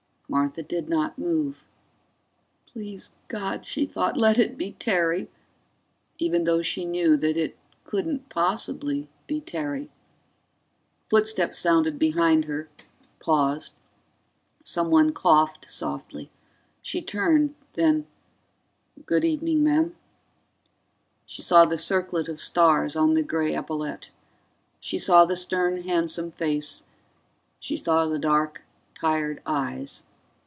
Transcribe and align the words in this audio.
Martha 0.33 0.63
did 0.63 0.87
not 0.87 1.19
move. 1.19 1.65
Please 2.65 3.09
God, 3.27 3.65
she 3.65 3.85
thought, 3.85 4.15
let 4.15 4.39
it 4.39 4.57
be 4.57 4.71
Terry, 4.79 5.29
even 6.19 6.45
though 6.45 6.61
she 6.61 6.85
knew 6.85 7.17
that 7.17 7.35
it 7.35 7.57
couldn't 7.83 8.29
possibly 8.29 9.09
be 9.27 9.41
Terry. 9.41 9.89
Footsteps 11.09 11.59
sounded 11.59 11.99
behind 11.99 12.45
her, 12.45 12.69
paused. 13.19 13.73
Someone 14.63 15.11
coughed 15.11 15.69
softly. 15.69 16.31
She 16.81 17.01
turned 17.01 17.53
then 17.73 18.07
"Good 19.05 19.25
evening, 19.25 19.65
ma'am." 19.65 19.97
She 21.25 21.41
saw 21.41 21.65
the 21.65 21.77
circlet 21.77 22.29
of 22.29 22.39
stars 22.39 22.95
on 22.95 23.15
the 23.15 23.23
gray 23.23 23.53
epaulet; 23.53 24.11
she 24.79 24.97
saw 24.97 25.25
the 25.25 25.35
stern 25.35 25.81
handsome 25.81 26.31
face; 26.31 26.83
she 27.59 27.75
saw 27.75 28.05
the 28.07 28.17
dark 28.17 28.63
tired 28.97 29.41
eyes. 29.45 30.03